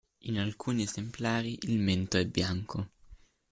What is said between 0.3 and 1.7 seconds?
alcuni esemplari